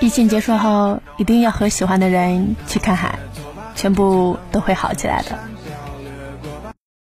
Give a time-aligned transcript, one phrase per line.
[0.00, 3.18] 疫情结束后一定要和喜欢的人去看海
[3.74, 5.38] 全部都会好起来的。